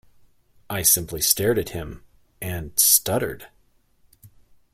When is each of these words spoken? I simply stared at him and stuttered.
I 0.67 0.81
simply 0.81 1.21
stared 1.21 1.59
at 1.59 1.69
him 1.69 2.03
and 2.41 2.71
stuttered. 2.79 3.49